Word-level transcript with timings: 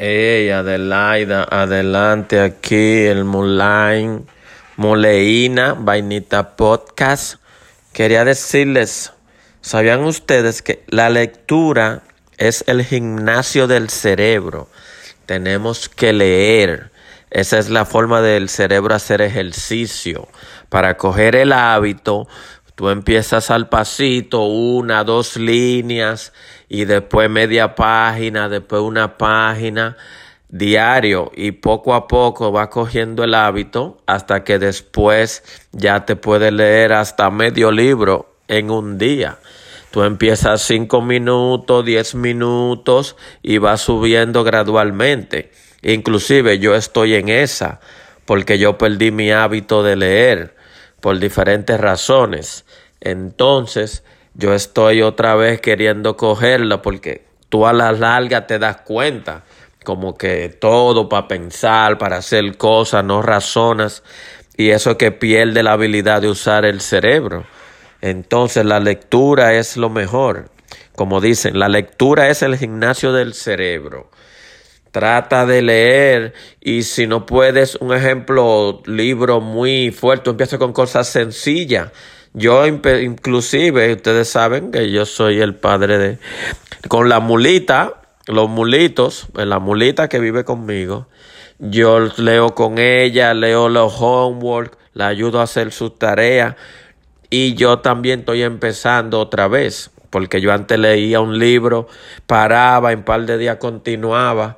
Hey, 0.00 0.50
Adelaida, 0.50 1.42
adelante 1.50 2.38
aquí 2.40 3.04
el 3.06 3.24
Mulain, 3.24 4.28
Moleína, 4.76 5.74
Vainita 5.76 6.54
Podcast. 6.54 7.40
Quería 7.92 8.24
decirles, 8.24 9.12
¿sabían 9.60 10.04
ustedes 10.04 10.62
que 10.62 10.84
la 10.86 11.10
lectura 11.10 12.02
es 12.36 12.62
el 12.68 12.84
gimnasio 12.84 13.66
del 13.66 13.90
cerebro? 13.90 14.68
Tenemos 15.26 15.88
que 15.88 16.12
leer. 16.12 16.92
Esa 17.32 17.58
es 17.58 17.68
la 17.68 17.84
forma 17.84 18.22
del 18.22 18.48
cerebro 18.48 18.94
hacer 18.94 19.20
ejercicio. 19.20 20.28
Para 20.68 20.96
coger 20.96 21.34
el 21.34 21.52
hábito, 21.52 22.28
tú 22.78 22.90
empiezas 22.90 23.50
al 23.50 23.68
pasito, 23.68 24.44
una, 24.44 25.02
dos 25.02 25.36
líneas 25.36 26.32
y 26.68 26.84
después 26.84 27.28
media 27.28 27.74
página, 27.74 28.48
después 28.48 28.82
una 28.82 29.18
página 29.18 29.96
diario 30.48 31.32
y 31.34 31.50
poco 31.50 31.92
a 31.92 32.06
poco 32.06 32.52
va 32.52 32.70
cogiendo 32.70 33.24
el 33.24 33.34
hábito 33.34 33.98
hasta 34.06 34.44
que 34.44 34.60
después 34.60 35.42
ya 35.72 36.06
te 36.06 36.14
puedes 36.14 36.52
leer 36.52 36.92
hasta 36.92 37.28
medio 37.30 37.72
libro 37.72 38.36
en 38.46 38.70
un 38.70 38.96
día. 38.96 39.40
Tú 39.90 40.04
empiezas 40.04 40.62
cinco 40.62 41.02
minutos, 41.02 41.84
diez 41.84 42.14
minutos 42.14 43.16
y 43.42 43.58
vas 43.58 43.80
subiendo 43.80 44.44
gradualmente. 44.44 45.50
Inclusive 45.82 46.60
yo 46.60 46.76
estoy 46.76 47.16
en 47.16 47.28
esa 47.28 47.80
porque 48.24 48.56
yo 48.56 48.78
perdí 48.78 49.10
mi 49.10 49.32
hábito 49.32 49.82
de 49.82 49.96
leer 49.96 50.57
por 51.00 51.18
diferentes 51.18 51.80
razones. 51.80 52.64
Entonces, 53.00 54.04
yo 54.34 54.54
estoy 54.54 55.02
otra 55.02 55.34
vez 55.34 55.60
queriendo 55.60 56.16
cogerla 56.16 56.82
porque 56.82 57.24
tú 57.48 57.66
a 57.66 57.72
la 57.72 57.92
larga 57.92 58.46
te 58.46 58.58
das 58.58 58.78
cuenta 58.78 59.44
como 59.84 60.16
que 60.16 60.48
todo 60.48 61.08
para 61.08 61.28
pensar, 61.28 61.98
para 61.98 62.18
hacer 62.18 62.56
cosas, 62.56 63.04
no 63.04 63.22
razonas 63.22 64.02
y 64.56 64.70
eso 64.70 64.90
es 64.90 64.96
que 64.96 65.12
pierde 65.12 65.62
la 65.62 65.72
habilidad 65.72 66.20
de 66.20 66.28
usar 66.28 66.64
el 66.64 66.80
cerebro. 66.80 67.46
Entonces 68.00 68.64
la 68.64 68.80
lectura 68.80 69.54
es 69.54 69.76
lo 69.76 69.88
mejor. 69.88 70.50
Como 70.94 71.20
dicen, 71.20 71.58
la 71.58 71.68
lectura 71.68 72.28
es 72.28 72.42
el 72.42 72.56
gimnasio 72.58 73.12
del 73.12 73.34
cerebro. 73.34 74.10
Trata 74.98 75.46
de 75.46 75.62
leer 75.62 76.34
y 76.60 76.82
si 76.82 77.06
no 77.06 77.24
puedes, 77.24 77.76
un 77.76 77.94
ejemplo, 77.94 78.82
libro 78.84 79.40
muy 79.40 79.92
fuerte, 79.92 80.28
empieza 80.28 80.58
con 80.58 80.72
cosas 80.72 81.06
sencillas. 81.06 81.92
Yo 82.34 82.66
inclusive, 82.66 83.92
ustedes 83.92 84.28
saben 84.28 84.72
que 84.72 84.90
yo 84.90 85.06
soy 85.06 85.40
el 85.40 85.54
padre 85.54 85.98
de... 85.98 86.18
Con 86.88 87.08
la 87.08 87.20
mulita, 87.20 88.00
los 88.26 88.48
mulitos, 88.48 89.28
la 89.34 89.60
mulita 89.60 90.08
que 90.08 90.18
vive 90.18 90.42
conmigo, 90.42 91.06
yo 91.60 92.00
leo 92.16 92.56
con 92.56 92.78
ella, 92.78 93.34
leo 93.34 93.68
los 93.68 93.94
homework, 94.00 94.76
la 94.94 95.06
ayudo 95.06 95.38
a 95.38 95.44
hacer 95.44 95.70
sus 95.70 95.96
tareas 95.96 96.56
y 97.30 97.54
yo 97.54 97.78
también 97.78 98.18
estoy 98.18 98.42
empezando 98.42 99.20
otra 99.20 99.46
vez, 99.46 99.92
porque 100.10 100.40
yo 100.40 100.52
antes 100.52 100.76
leía 100.76 101.20
un 101.20 101.38
libro, 101.38 101.86
paraba, 102.26 102.90
en 102.90 103.04
par 103.04 103.26
de 103.26 103.38
días 103.38 103.58
continuaba 103.58 104.56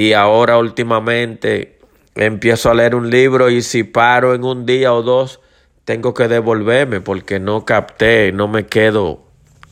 y 0.00 0.14
ahora 0.14 0.56
últimamente 0.56 1.78
empiezo 2.14 2.70
a 2.70 2.74
leer 2.74 2.94
un 2.94 3.10
libro 3.10 3.50
y 3.50 3.60
si 3.60 3.84
paro 3.84 4.34
en 4.34 4.44
un 4.44 4.64
día 4.64 4.94
o 4.94 5.02
dos, 5.02 5.40
tengo 5.84 6.14
que 6.14 6.26
devolverme 6.26 7.02
porque 7.02 7.38
no 7.38 7.66
capté, 7.66 8.32
no 8.32 8.48
me 8.48 8.64
quedo 8.64 9.26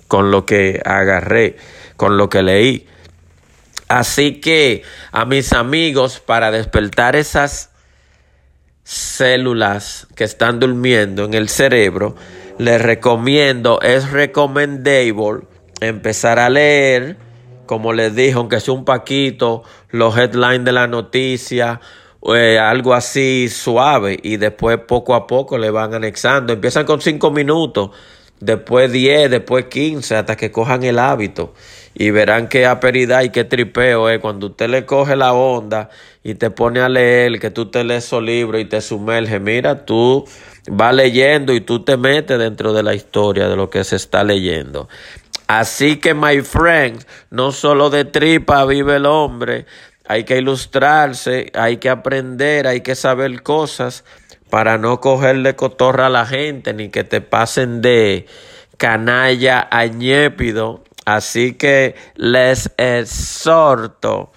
con 0.06 0.30
lo 0.30 0.44
que 0.44 0.82
agarré, 0.84 1.56
con 1.96 2.18
lo 2.18 2.28
que 2.28 2.42
leí. 2.42 2.86
Así 3.88 4.38
que 4.38 4.82
a 5.12 5.24
mis 5.24 5.54
amigos, 5.54 6.20
para 6.20 6.50
despertar 6.50 7.16
esas 7.16 7.70
células 8.84 10.08
que 10.14 10.24
están 10.24 10.60
durmiendo 10.60 11.24
en 11.24 11.32
el 11.32 11.48
cerebro, 11.48 12.16
les 12.58 12.82
recomiendo, 12.82 13.80
es 13.80 14.10
recomendable 14.10 15.46
empezar 15.80 16.38
a 16.38 16.50
leer, 16.50 17.16
como 17.68 17.92
les 17.92 18.16
dije, 18.16 18.32
aunque 18.32 18.58
sea 18.58 18.74
un 18.74 18.84
paquito, 18.84 19.62
los 19.90 20.18
headlines 20.18 20.64
de 20.64 20.72
la 20.72 20.88
noticia, 20.88 21.80
eh, 22.34 22.58
algo 22.58 22.94
así 22.94 23.48
suave 23.48 24.18
y 24.20 24.38
después 24.38 24.78
poco 24.88 25.14
a 25.14 25.28
poco 25.28 25.56
le 25.56 25.70
van 25.70 25.94
anexando. 25.94 26.52
Empiezan 26.52 26.84
con 26.84 27.00
cinco 27.00 27.30
minutos, 27.30 27.90
después 28.40 28.90
diez, 28.90 29.30
después 29.30 29.66
quince, 29.66 30.16
hasta 30.16 30.36
que 30.36 30.50
cojan 30.50 30.82
el 30.82 30.98
hábito 30.98 31.54
y 31.94 32.10
verán 32.10 32.48
qué 32.48 32.64
aperidad 32.64 33.22
y 33.22 33.30
qué 33.30 33.44
tripeo 33.44 34.08
es 34.08 34.20
cuando 34.20 34.48
usted 34.48 34.68
le 34.68 34.86
coge 34.86 35.16
la 35.16 35.32
onda 35.32 35.90
y 36.22 36.34
te 36.34 36.50
pone 36.50 36.80
a 36.80 36.88
leer, 36.88 37.40
que 37.40 37.50
tú 37.50 37.66
te 37.66 37.82
lees 37.82 38.04
su 38.04 38.20
libro 38.20 38.58
y 38.58 38.64
te 38.64 38.80
sumerge. 38.80 39.40
Mira, 39.40 39.84
tú 39.84 40.24
vas 40.70 40.94
leyendo 40.94 41.52
y 41.52 41.60
tú 41.60 41.84
te 41.84 41.96
metes 41.96 42.38
dentro 42.38 42.72
de 42.72 42.82
la 42.84 42.94
historia 42.94 43.48
de 43.48 43.56
lo 43.56 43.68
que 43.68 43.82
se 43.82 43.96
está 43.96 44.22
leyendo. 44.22 44.88
Así 45.48 45.96
que, 45.96 46.14
my 46.14 46.42
friends, 46.42 47.06
no 47.30 47.52
solo 47.52 47.88
de 47.88 48.04
tripa 48.04 48.64
vive 48.66 48.96
el 48.96 49.06
hombre, 49.06 49.64
hay 50.06 50.24
que 50.24 50.36
ilustrarse, 50.36 51.50
hay 51.54 51.78
que 51.78 51.88
aprender, 51.88 52.66
hay 52.66 52.82
que 52.82 52.94
saber 52.94 53.42
cosas 53.42 54.04
para 54.50 54.78
no 54.78 55.00
cogerle 55.00 55.56
cotorra 55.56 56.06
a 56.06 56.10
la 56.10 56.26
gente 56.26 56.72
ni 56.74 56.90
que 56.90 57.02
te 57.02 57.20
pasen 57.20 57.80
de 57.80 58.26
canalla 58.76 59.68
a 59.70 59.86
ñépido. 59.86 60.84
Así 61.04 61.54
que 61.54 61.94
les 62.16 62.70
exhorto 62.76 64.32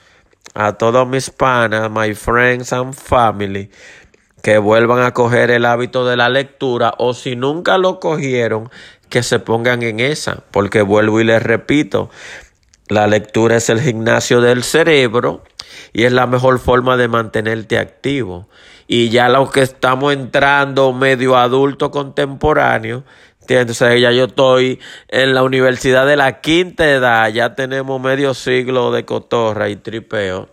a 0.54 0.74
todos 0.74 1.08
mis 1.08 1.30
panas, 1.30 1.92
my 1.92 2.14
friends 2.14 2.72
and 2.72 2.94
family, 2.94 3.70
que 4.42 4.58
vuelvan 4.58 5.04
a 5.04 5.14
coger 5.14 5.52
el 5.52 5.66
hábito 5.66 6.06
de 6.06 6.18
la 6.18 6.30
lectura 6.30 6.94
o 6.98 7.14
si 7.14 7.36
nunca 7.36 7.78
lo 7.78 8.00
cogieron, 8.00 8.70
que 9.12 9.22
se 9.22 9.38
pongan 9.38 9.84
en 9.84 10.00
esa, 10.00 10.44
porque 10.50 10.82
vuelvo 10.82 11.22
y 11.22 11.26
les 11.26 11.44
repito, 11.44 12.10
la 12.88 13.06
lectura 13.06 13.58
es 13.58 13.70
el 13.70 13.80
gimnasio 13.80 14.42
del 14.42 14.64
cerebro 14.64 15.44
y 15.94 16.06
es 16.06 16.12
la 16.12 16.26
mejor 16.26 16.58
forma 16.58 16.98
de 16.98 17.08
mantenerte 17.08 17.78
activo. 17.78 18.50
Y 18.88 19.10
ya 19.10 19.30
los 19.30 19.52
que 19.52 19.62
estamos 19.62 20.14
entrando 20.14 20.92
medio 20.92 21.38
adulto 21.38 21.92
contemporáneo, 21.92 23.04
entonces 23.60 24.02
ya 24.02 24.12
yo 24.12 24.26
estoy 24.26 24.80
en 25.10 25.34
la 25.34 25.44
universidad 25.44 26.06
de 26.06 26.16
la 26.16 26.42
quinta 26.42 26.90
edad, 26.90 27.30
ya 27.30 27.56
tenemos 27.56 28.02
medio 28.02 28.34
siglo 28.34 28.92
de 28.92 29.06
cotorra 29.06 29.70
y 29.70 29.76
tripeo, 29.76 30.50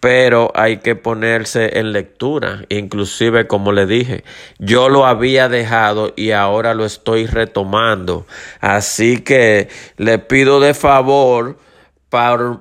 pero 0.00 0.52
hay 0.54 0.78
que 0.78 0.94
ponerse 0.94 1.78
en 1.78 1.92
lectura, 1.92 2.64
inclusive 2.68 3.46
como 3.46 3.72
le 3.72 3.86
dije, 3.86 4.24
yo 4.58 4.88
lo 4.88 5.06
había 5.06 5.48
dejado 5.48 6.12
y 6.16 6.32
ahora 6.32 6.74
lo 6.74 6.84
estoy 6.84 7.26
retomando, 7.26 8.26
así 8.60 9.18
que 9.22 9.68
le 9.96 10.18
pido 10.18 10.60
de 10.60 10.74
favor 10.74 11.58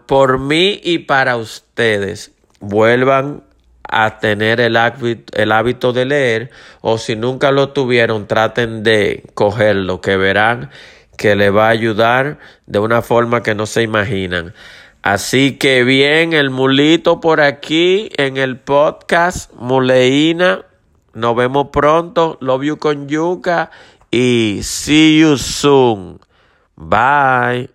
por, 0.08 0.40
mí 0.40 0.80
y 0.84 1.00
para 1.00 1.38
ustedes 1.38 2.32
vuelvan 2.60 3.44
a 3.88 4.20
tener 4.20 4.60
el 4.60 4.76
hábito, 4.76 5.38
el 5.38 5.52
hábito 5.52 5.94
de 5.94 6.06
leer 6.06 6.50
o 6.82 6.98
si 6.98 7.16
nunca 7.16 7.52
lo 7.52 7.70
tuvieron 7.70 8.28
traten 8.28 8.84
de 8.84 9.24
cogerlo 9.34 10.02
que 10.02 10.18
verán 10.18 10.72
que 11.18 11.36
le 11.36 11.50
va 11.50 11.68
a 11.68 11.70
ayudar 11.70 12.40
de 12.66 12.80
una 12.80 13.02
forma 13.02 13.42
que 13.44 13.56
no 13.56 13.66
se 13.66 13.84
imaginan. 13.84 14.54
Así 15.06 15.60
que 15.60 15.84
bien, 15.84 16.34
el 16.34 16.50
mulito 16.50 17.20
por 17.20 17.40
aquí 17.40 18.10
en 18.18 18.38
el 18.38 18.58
podcast 18.58 19.54
Muleína. 19.54 20.66
Nos 21.14 21.36
vemos 21.36 21.68
pronto. 21.72 22.40
Love 22.42 22.64
you 22.64 22.78
con 22.78 23.08
yuca 23.08 23.70
y 24.10 24.62
see 24.64 25.20
you 25.20 25.38
soon. 25.38 26.20
Bye. 26.76 27.75